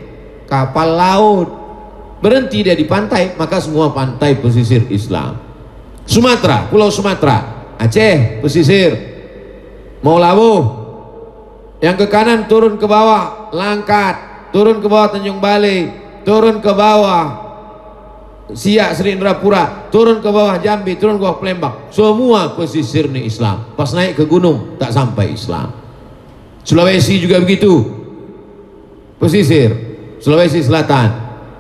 [0.51, 1.49] kapal laut.
[2.19, 5.39] Berhenti dia di pantai, maka semua pantai pesisir Islam.
[6.03, 8.91] Sumatera, Pulau Sumatera, Aceh, pesisir.
[10.03, 10.83] Mau labuh.
[11.79, 15.93] Yang ke kanan turun ke bawah, Langkat, turun ke bawah Tanjung Balai,
[16.27, 17.46] turun ke bawah
[18.47, 21.91] Siak Sri Indrapura, turun ke bawah Jambi, turun ke bawah Palembang.
[21.91, 23.75] Semua pesisir ini Islam.
[23.75, 25.75] Pas naik ke gunung tak sampai Islam.
[26.63, 27.83] Sulawesi juga begitu.
[29.19, 29.75] Pesisir,
[30.23, 31.11] Sulawesi Selatan,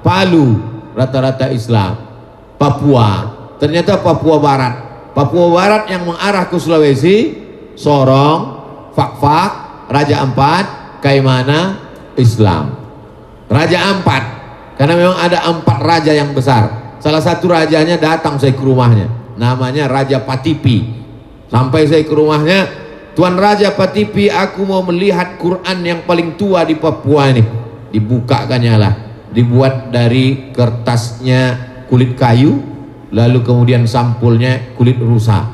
[0.06, 0.62] Palu
[0.94, 1.98] rata-rata Islam.
[2.54, 4.74] Papua, ternyata Papua Barat.
[5.10, 7.34] Papua Barat yang mengarah ke Sulawesi,
[7.74, 8.62] Sorong,
[8.94, 9.50] Fak-Fak,
[9.90, 10.64] Raja Ampat,
[11.02, 11.82] Kaimana,
[12.14, 12.78] Islam.
[13.50, 14.35] Raja Ampat
[14.76, 16.96] karena memang ada empat raja yang besar.
[17.00, 19.08] Salah satu rajanya datang saya ke rumahnya.
[19.36, 21.04] Namanya Raja Patipi.
[21.52, 22.68] Sampai saya ke rumahnya,
[23.12, 27.44] Tuan Raja Patipi, aku mau melihat Quran yang paling tua di Papua ini.
[27.92, 28.94] Dibukakannya lah.
[29.32, 31.56] Dibuat dari kertasnya
[31.88, 32.60] kulit kayu,
[33.12, 35.44] lalu kemudian sampulnya kulit rusa.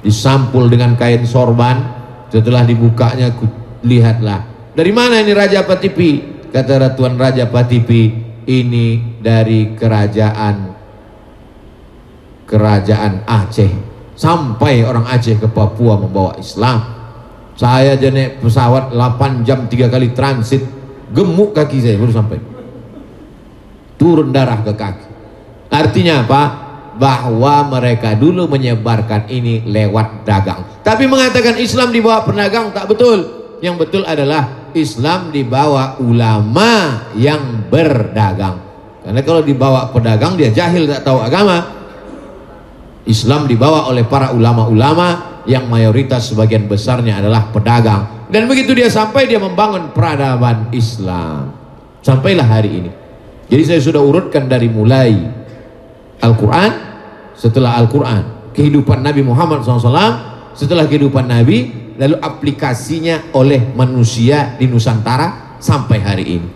[0.00, 1.80] Disampul dengan kain sorban,
[2.28, 3.32] setelah dibukanya
[3.84, 4.72] lihatlah.
[4.76, 6.40] Dari mana ini Raja Patipi?
[6.52, 8.19] Kata Tuan Raja Patipi,
[8.50, 10.74] ini dari kerajaan
[12.50, 13.70] kerajaan Aceh.
[14.18, 16.82] Sampai orang Aceh ke Papua membawa Islam.
[17.54, 20.66] Saya jenis pesawat 8 jam 3 kali transit
[21.14, 22.38] gemuk kaki saya baru sampai.
[23.94, 25.06] Turun darah ke kaki.
[25.70, 26.42] Artinya apa?
[27.00, 30.66] Bahwa mereka dulu menyebarkan ini lewat dagang.
[30.84, 33.40] Tapi mengatakan Islam dibawa pedagang tak betul.
[33.60, 38.60] Yang betul adalah Islam dibawa ulama yang berdagang.
[39.00, 41.80] Karena kalau dibawa pedagang dia jahil tak tahu agama.
[43.08, 48.28] Islam dibawa oleh para ulama-ulama yang mayoritas sebagian besarnya adalah pedagang.
[48.30, 51.50] Dan begitu dia sampai dia membangun peradaban Islam.
[52.04, 52.90] Sampailah hari ini.
[53.50, 55.10] Jadi saya sudah urutkan dari mulai
[56.22, 56.70] Al-Quran,
[57.34, 59.90] setelah Al-Quran, kehidupan Nabi Muhammad SAW,
[60.54, 66.48] setelah kehidupan Nabi, lalu aplikasinya oleh manusia di Nusantara sampai hari ini.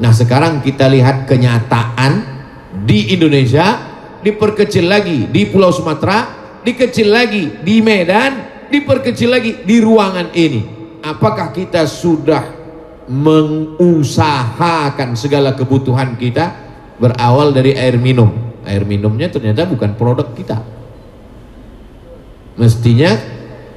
[0.00, 2.24] Nah sekarang kita lihat kenyataan
[2.88, 3.76] di Indonesia
[4.24, 6.32] diperkecil lagi di Pulau Sumatera,
[6.64, 10.64] dikecil lagi di Medan, diperkecil lagi di ruangan ini.
[11.04, 12.56] Apakah kita sudah
[13.06, 16.56] mengusahakan segala kebutuhan kita
[16.96, 18.32] berawal dari air minum?
[18.64, 20.58] Air minumnya ternyata bukan produk kita.
[22.56, 23.35] Mestinya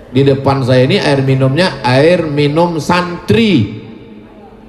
[0.09, 3.85] di depan saya ini air minumnya air minum santri.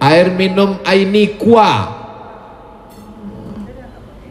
[0.01, 2.01] Air minum Ainikwa.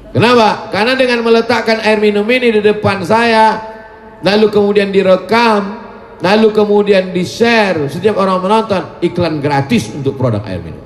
[0.10, 0.74] Kenapa?
[0.74, 3.62] karena dengan meletakkan air minum ini di depan saya
[4.26, 5.86] lalu kemudian direkam
[6.18, 10.86] lalu kemudian di share setiap orang menonton iklan gratis untuk produk air minum.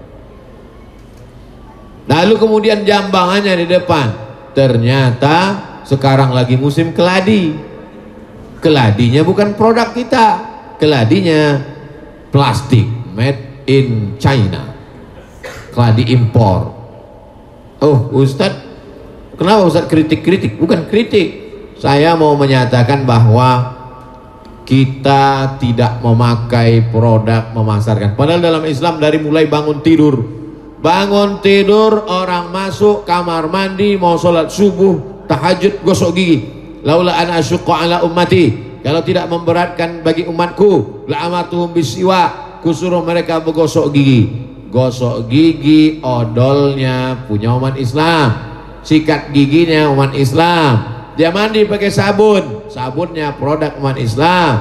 [2.03, 4.07] Lalu kemudian jambangannya di depan.
[4.51, 5.37] Ternyata
[5.87, 7.72] sekarang lagi musim keladi
[8.63, 10.25] keladinya bukan produk kita.
[10.79, 11.59] Keladinya
[12.31, 14.71] plastik made in China.
[15.75, 16.71] Keladi impor.
[17.83, 18.63] Oh Ustadz
[19.35, 20.55] kenapa Ustadz kritik-kritik?
[20.55, 21.43] Bukan kritik.
[21.75, 23.75] Saya mau menyatakan bahwa
[24.63, 28.15] kita tidak memakai produk memasarkan.
[28.15, 30.15] Padahal dalam Islam dari mulai bangun tidur.
[30.79, 36.52] Bangun tidur orang masuk kamar mandi mau sholat subuh tahajud gosok gigi
[36.83, 38.75] laula an asyqa ala ummati.
[38.83, 42.43] Kalau tidak memberatkan bagi umatku la amatuhum bisiwa.
[42.63, 44.43] Kusuruh mereka bergosok gigi.
[44.71, 48.31] Gosok gigi odolnya punya umat Islam.
[48.83, 50.71] Sikat giginya umat Islam.
[51.15, 52.67] Dia mandi pakai sabun.
[52.67, 54.59] Sabunnya produk umat Islam.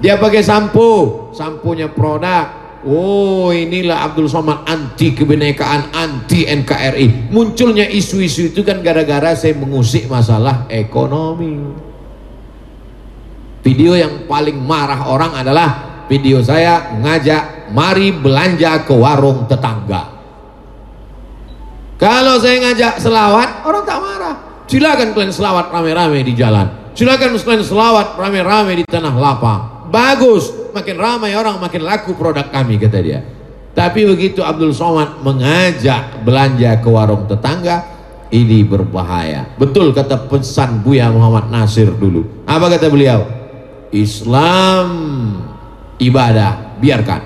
[0.00, 1.28] Dia pakai sampo.
[1.36, 7.28] Sampunya produk Oh inilah Abdul Somad anti kebinekaan, anti NKRI.
[7.28, 11.60] Munculnya isu-isu itu kan gara-gara saya mengusik masalah ekonomi.
[13.60, 15.68] Video yang paling marah orang adalah
[16.08, 20.16] video saya ngajak mari belanja ke warung tetangga.
[22.00, 24.34] Kalau saya ngajak selawat, orang tak marah.
[24.64, 26.96] Silakan kalian selawat rame-rame di jalan.
[26.96, 32.78] Silakan kalian selawat rame-rame di tanah lapang bagus makin ramai orang makin laku produk kami
[32.78, 33.20] kata dia.
[33.70, 37.86] Tapi begitu Abdul Somad mengajak belanja ke warung tetangga
[38.34, 39.54] ini berbahaya.
[39.58, 42.44] Betul kata pesan Buya Muhammad Nasir dulu.
[42.46, 43.26] Apa kata beliau?
[43.90, 44.86] Islam
[45.98, 47.20] ibadah biarkan.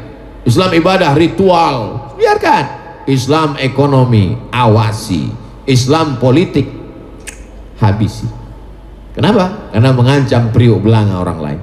[0.45, 1.77] Islam ibadah ritual
[2.17, 2.65] biarkan.
[3.09, 5.29] Islam ekonomi awasi.
[5.65, 6.69] Islam politik
[7.81, 8.29] habisi.
[9.15, 9.65] Kenapa?
[9.75, 11.61] karena mengancam priuk belanga orang lain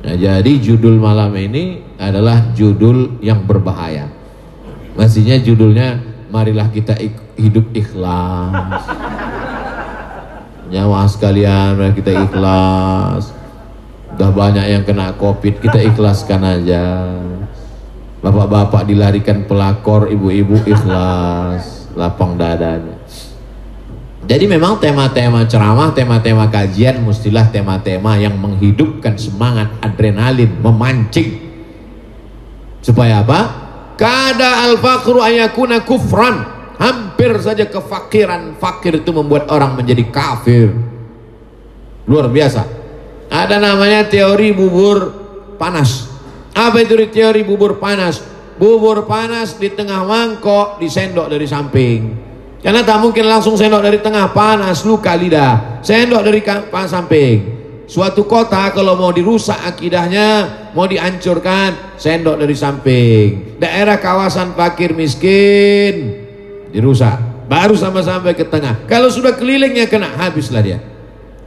[0.00, 4.08] Nah, jadi judul malam ini adalah judul yang berbahaya.
[4.96, 6.00] Maksudnya judulnya
[6.32, 6.96] marilah kita
[7.36, 8.84] hidup ikhlas.
[10.70, 13.34] Nyawa sekalian, marilah kita ikhlas.
[14.16, 16.84] Udah banyak yang kena covid, kita ikhlaskan aja.
[18.20, 22.99] Bapak-bapak dilarikan pelakor, ibu-ibu ikhlas, lapang dadanya.
[24.30, 31.34] Jadi memang tema-tema ceramah, tema-tema kajian mestilah tema-tema yang menghidupkan semangat adrenalin, memancing.
[32.78, 33.40] Supaya apa?
[33.98, 36.46] Kada al-faqru ayakuna kufran.
[36.78, 38.54] Hampir saja kefakiran.
[38.54, 40.78] Fakir itu membuat orang menjadi kafir.
[42.06, 42.62] Luar biasa.
[43.34, 45.10] Ada namanya teori bubur
[45.58, 46.06] panas.
[46.54, 48.22] Apa itu teori bubur panas?
[48.62, 52.29] Bubur panas di tengah mangkok disendok dari samping.
[52.60, 55.80] Karena tak mungkin langsung sendok dari tengah panas luka lidah.
[55.80, 56.40] Sendok dari
[56.88, 57.36] samping.
[57.90, 60.46] Suatu kota kalau mau dirusak akidahnya,
[60.76, 63.26] mau dihancurkan, sendok dari samping.
[63.58, 66.22] Daerah kawasan fakir miskin
[66.70, 67.48] dirusak.
[67.50, 68.86] Baru sama-sampai ke tengah.
[68.86, 70.78] Kalau sudah kelilingnya kena, habislah dia.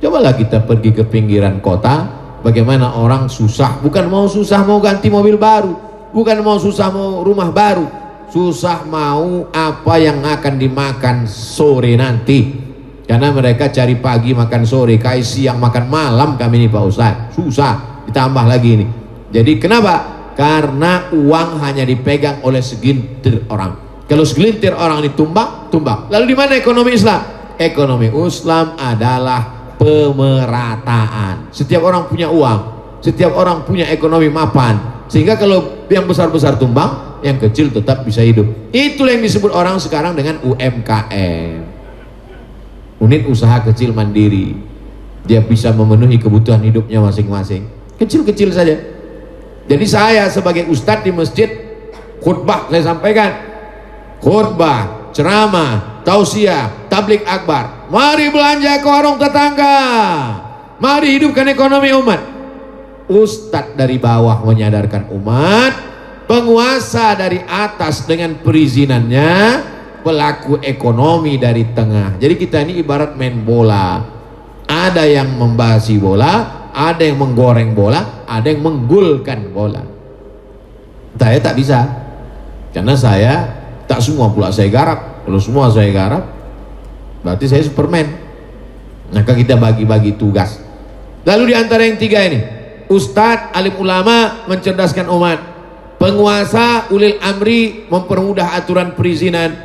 [0.04, 2.12] Cobalah kita pergi ke pinggiran kota,
[2.44, 5.72] bagaimana orang susah, bukan mau susah mau ganti mobil baru,
[6.12, 7.88] bukan mau susah mau rumah baru,
[8.34, 12.66] susah mau apa yang akan dimakan sore nanti.
[13.06, 17.14] Karena mereka cari pagi makan sore kai siang makan malam kami ini Pak Ustaz.
[17.38, 18.86] Susah ditambah lagi ini.
[19.30, 20.10] Jadi kenapa?
[20.34, 24.02] Karena uang hanya dipegang oleh segelintir orang.
[24.10, 26.10] Kalau segelintir orang ini tumbang tumbang.
[26.10, 27.22] Lalu di mana ekonomi Islam?
[27.54, 31.54] Ekonomi Islam adalah pemerataan.
[31.54, 35.06] Setiap orang punya uang setiap orang punya ekonomi mapan.
[35.12, 38.46] Sehingga kalau yang besar-besar tumbang yang kecil tetap bisa hidup.
[38.76, 41.64] Itulah yang disebut orang sekarang dengan UMKM.
[43.00, 44.60] Unit usaha kecil mandiri.
[45.24, 47.64] Dia bisa memenuhi kebutuhan hidupnya masing-masing.
[47.96, 48.76] Kecil-kecil saja.
[49.64, 51.48] Jadi saya sebagai ustadz di masjid
[52.20, 53.32] khutbah saya sampaikan
[54.20, 57.88] khutbah, ceramah, tausiah, tablik akbar.
[57.88, 59.80] Mari belanja ke warung tetangga.
[60.84, 62.20] Mari hidupkan ekonomi umat.
[63.08, 65.83] Ustadz dari bawah menyadarkan umat
[66.26, 69.32] penguasa dari atas dengan perizinannya
[70.04, 72.20] pelaku ekonomi dari tengah.
[72.20, 74.12] Jadi kita ini ibarat main bola.
[74.64, 79.86] Ada yang membasi bola ada yang menggoreng bola ada yang menggulkan bola.
[81.14, 81.80] Saya tak bisa
[82.74, 83.34] karena saya
[83.86, 85.24] tak semua pula saya garap.
[85.24, 86.24] Kalau semua saya garap
[87.22, 88.26] berarti saya superman.
[89.14, 90.58] Maka kita bagi-bagi tugas.
[91.22, 92.42] Lalu di antara yang tiga ini
[92.90, 95.53] Ustadz, alim ulama mencerdaskan umat
[96.04, 99.56] penguasa ulil amri mempermudah aturan perizinan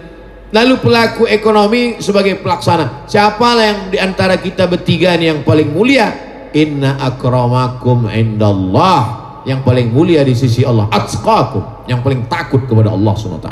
[0.55, 3.11] lalu pelaku ekonomi sebagai pelaksana.
[3.11, 6.15] Siapa yang di antara kita bertiga ini yang paling mulia?
[6.55, 9.27] Inna akramakum indallah.
[9.43, 10.87] Yang paling mulia di sisi Allah.
[10.93, 11.89] Atqakum.
[11.91, 13.51] Yang paling takut kepada Allah SWT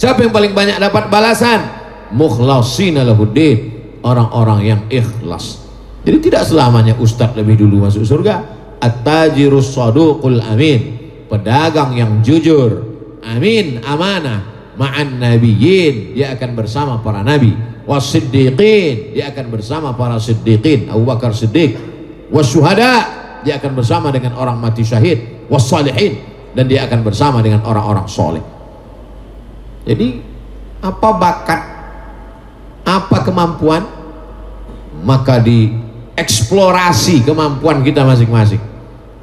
[0.00, 1.60] siapa yang paling banyak dapat balasan?
[2.16, 3.56] Mukhlasin lahuddin
[4.00, 5.60] orang-orang yang ikhlas.
[6.02, 8.58] Jadi tidak selamanya ustadz lebih dulu masuk surga.
[8.80, 10.99] At-tajirus amin
[11.30, 12.82] pedagang yang jujur.
[13.22, 13.78] Amin.
[13.86, 14.74] Amanah.
[14.74, 16.18] Ma'an nabiyyin.
[16.18, 17.54] Dia akan bersama para nabi.
[17.86, 20.90] Wasiddiqin dia akan bersama para siddiqin.
[20.90, 21.78] Abu Bakar Siddiq.
[22.34, 22.92] Wasyuhada
[23.46, 25.46] dia akan bersama dengan orang mati syahid.
[25.46, 26.18] Wassalihin.
[26.50, 28.42] Dan dia akan bersama dengan orang-orang soleh.
[29.86, 30.18] Jadi
[30.82, 31.62] apa bakat?
[32.82, 33.86] Apa kemampuan?
[35.00, 38.69] Maka dieksplorasi kemampuan kita masing-masing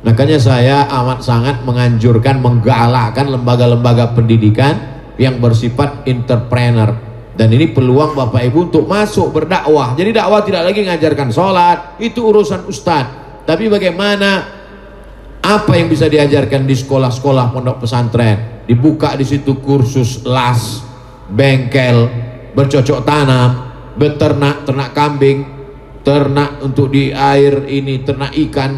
[0.07, 6.95] Makanya saya amat sangat menganjurkan, menggalakkan lembaga-lembaga pendidikan yang bersifat entrepreneur.
[7.35, 9.99] Dan ini peluang Bapak Ibu untuk masuk berdakwah.
[9.99, 13.43] Jadi dakwah tidak lagi mengajarkan sholat, itu urusan ustadz.
[13.43, 14.47] Tapi bagaimana
[15.43, 18.63] apa yang bisa diajarkan di sekolah-sekolah pondok pesantren?
[18.63, 20.87] Dibuka di situ kursus las,
[21.27, 22.07] bengkel,
[22.55, 25.43] bercocok tanam, beternak, ternak kambing,
[26.07, 28.71] ternak untuk di air ini, ternak ikan,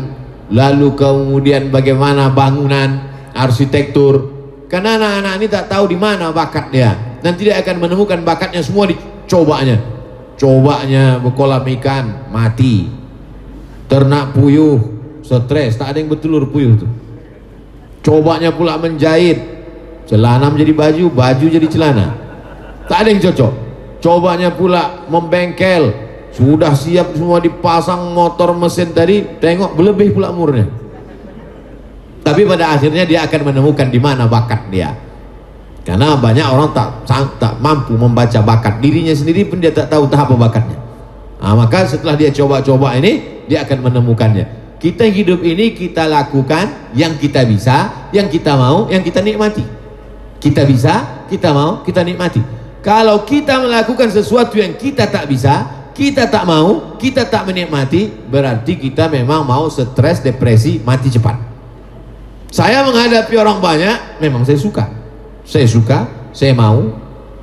[0.50, 4.38] lalu kemudian bagaimana bangunan arsitektur?
[4.70, 6.94] Karena anak-anak ini tak tahu di mana bakat dia.
[7.20, 9.82] Dan tidak akan menemukan bakatnya semua dicobanya
[10.40, 12.88] cobanya berkolam ikan mati.
[13.92, 14.80] Ternak puyuh
[15.26, 15.76] stres.
[15.76, 16.92] Tak ada yang bertelur puyuh tuh
[18.10, 19.60] cobanya pula menjahit.
[20.10, 22.18] Celana menjadi baju baju jadi celana.
[22.90, 23.54] Tak ada yang cocok.
[24.02, 25.94] Cobanya pula membengkel
[26.34, 30.80] sudah siap semua dipasang motor mesin tadi tengok berlebih pula umurnya
[32.30, 34.94] tapi pada akhirnya dia akan menemukan di mana bakat dia.
[35.82, 37.08] Karena banyak orang tak
[37.42, 38.78] tak mampu membaca bakat.
[38.84, 40.78] Dirinya sendiri pun dia tak tahu tahap bakatnya.
[41.42, 44.78] Nah, maka setelah dia coba-coba ini dia akan menemukannya.
[44.78, 49.66] Kita hidup ini kita lakukan yang kita bisa yang kita mau yang kita nikmati.
[50.38, 52.46] Kita bisa kita mau kita nikmati.
[52.86, 58.80] Kalau kita melakukan sesuatu yang kita tak bisa kita tak mau kita tak menikmati berarti
[58.80, 61.36] kita memang mau stres depresi mati cepat
[62.48, 64.88] saya menghadapi orang banyak memang saya suka
[65.44, 66.96] saya suka saya mau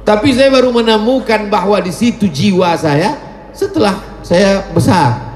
[0.09, 3.12] tapi saya baru menemukan bahwa di situ jiwa saya
[3.52, 5.26] setelah saya besar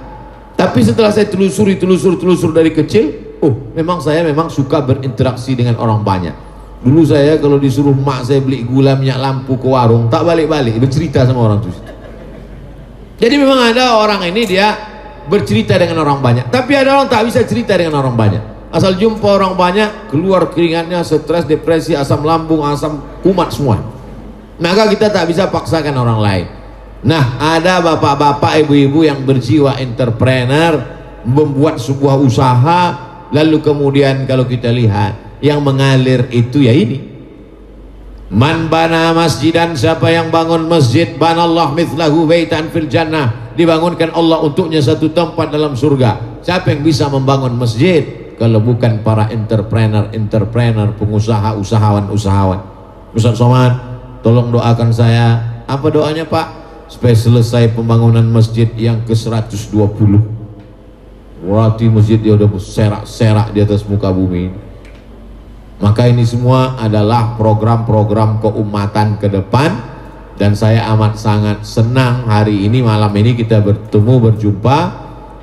[0.60, 5.80] tapi setelah saya telusuri, telusur, telusur dari kecil, oh memang saya memang suka berinteraksi dengan
[5.80, 6.36] orang banyak.
[6.84, 11.24] Dulu saya kalau disuruh mak saya beli gula minyak lampu ke warung, tak balik-balik, bercerita
[11.24, 11.72] sama orang itu.
[13.20, 14.72] Jadi memang ada orang ini dia
[15.28, 16.48] bercerita dengan orang banyak.
[16.48, 18.42] Tapi ada orang tak bisa cerita dengan orang banyak.
[18.72, 23.82] Asal jumpa orang banyak, keluar keringatnya, stres, depresi, asam lambung, asam kumat semua.
[24.56, 26.46] Maka kita tak bisa paksakan orang lain.
[27.00, 30.80] Nah, ada bapak-bapak, ibu-ibu yang berjiwa entrepreneur,
[31.26, 32.80] membuat sebuah usaha,
[33.32, 37.19] lalu kemudian kalau kita lihat yang mengalir itu ya ini.
[38.30, 44.78] Man bana masjidan siapa yang bangun masjid banallah mithlahu baitan fil jannah dibangunkan Allah untuknya
[44.78, 46.42] satu tempat dalam surga.
[46.46, 52.06] Siapa yang bisa membangun masjid kalau bukan para entrepreneur, entrepreneur, pengusaha, usahawan,
[53.10, 53.74] Ustaz Somad,
[54.22, 55.60] tolong doakan saya.
[55.66, 56.60] Apa doanya Pak?
[56.90, 60.10] supaya selesai pembangunan masjid yang ke-120
[61.40, 64.50] berarti masjid dia udah serak-serak di atas muka bumi
[65.80, 69.88] maka ini semua adalah program-program keumatan ke depan.
[70.36, 74.78] Dan saya amat sangat senang hari ini malam ini kita bertemu berjumpa.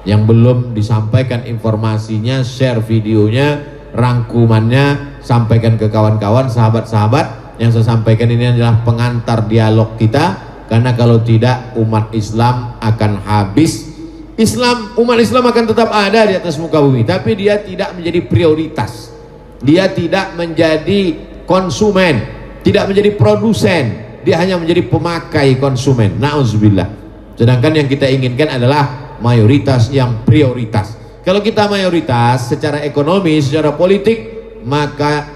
[0.05, 3.59] Yang belum disampaikan informasinya share videonya
[3.91, 7.57] rangkumannya sampaikan ke kawan-kawan sahabat-sahabat.
[7.57, 10.45] Yang saya sampaikan ini adalah pengantar dialog kita.
[10.69, 13.89] Karena kalau tidak umat Islam akan habis.
[14.37, 17.01] Islam umat Islam akan tetap ada di atas muka bumi.
[17.01, 19.16] Tapi dia tidak menjadi prioritas
[19.61, 21.15] dia tidak menjadi
[21.47, 22.37] konsumen
[22.67, 23.83] tidak menjadi produsen.
[24.27, 26.19] Dia hanya menjadi pemakai konsumen.
[26.19, 27.07] Na'udzubillah
[27.39, 30.99] sedangkan yang kita inginkan adalah mayoritas yang prioritas.
[31.23, 34.35] Kalau kita mayoritas secara ekonomi secara politik
[34.67, 35.31] maka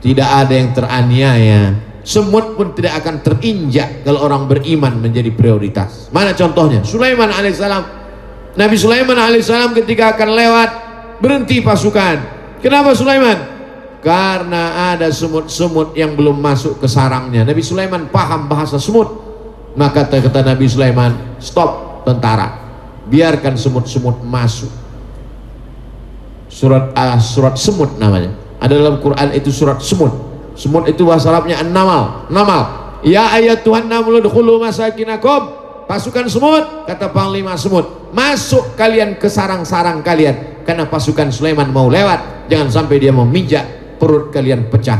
[0.00, 1.62] tidak ada yang teraniaya.
[2.06, 6.06] Semut pun tidak akan terinjak kalau orang beriman menjadi prioritas.
[6.14, 6.86] Mana contohnya?
[6.86, 7.84] Sulaiman alaihissalam.
[8.54, 10.70] Nabi Sulaiman alaihissalam ketika akan lewat
[11.18, 13.56] berhenti pasukan kenapa Sulaiman?
[14.04, 17.42] Karena ada semut-semut yang belum masuk ke sarangnya.
[17.42, 19.26] Nabi Sulaiman paham bahasa semut
[19.76, 22.64] maka kata Nabi Sulaiman stop tentara.
[23.06, 24.72] Biarkan semut-semut masuk.
[26.50, 28.32] Surat uh, surat semut namanya.
[28.58, 30.10] Ada dalam Quran itu surat semut.
[30.56, 32.26] Semut itu bahasa Arabnya an-namal.
[32.32, 32.62] Namal.
[33.04, 35.65] Ya ayat Tuhan namul dkhulu masakinakum.
[35.86, 42.50] Pasukan semut, kata panglima semut, masuk kalian ke sarang-sarang kalian karena pasukan Sulaiman mau lewat,
[42.50, 44.98] jangan sampai dia memijak perut kalian pecah.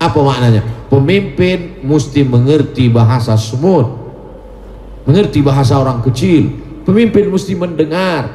[0.00, 0.88] Apa maknanya?
[0.88, 4.00] Pemimpin mesti mengerti bahasa semut.
[5.04, 6.48] Mengerti bahasa orang kecil.
[6.88, 8.32] Pemimpin mesti mendengar.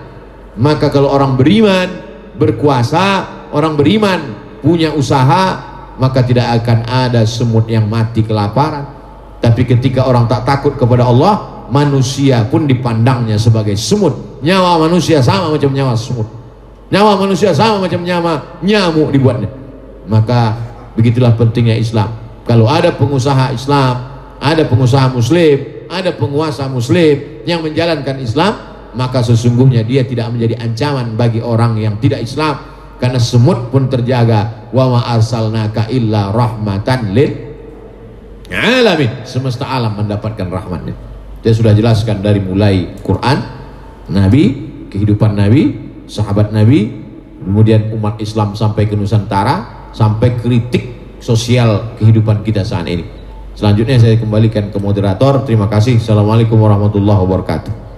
[0.61, 1.89] Maka kalau orang beriman,
[2.37, 4.19] berkuasa, orang beriman,
[4.61, 5.57] punya usaha,
[5.97, 8.99] maka tidak akan ada semut yang mati kelaparan
[9.39, 14.41] tapi ketika orang tak takut kepada Allah manusia pun dipandangnya sebagai semut.
[14.41, 16.27] Nyawa manusia sama macam nyawa semut.
[16.89, 19.49] Nyawa manusia sama macam nyawa nyamuk dibuatnya.
[20.09, 20.57] Maka
[20.97, 22.09] begitulah pentingnya Islam.
[22.49, 23.95] Kalau ada pengusaha Islam
[24.39, 28.53] ada pengusaha muslim ada penguasa muslim yang menjalankan Islam
[28.95, 32.57] maka sesungguhnya dia tidak menjadi ancaman bagi orang yang tidak Islam.
[32.99, 34.67] Karena semut pun terjaga.
[34.75, 37.31] Wa ma arsalnaka illa rahmatan lil
[38.49, 39.23] alamin.
[39.23, 41.08] Semesta alam mendapatkan rahmatnya
[41.39, 43.37] dia sudah jelaskan dari mulai Quran
[44.11, 44.43] Nabi
[44.91, 45.75] kehidupan Nabi
[46.09, 46.91] sahabat Nabi
[47.39, 53.03] kemudian umat Islam sampai ke Nusantara sampai kritik sosial kehidupan kita saat ini.
[53.55, 55.43] Selanjutnya saya kembalikan ke moderator.
[55.43, 55.99] Terima kasih.
[55.99, 57.88] Assalamualaikum warahmatullahi wabarakatuh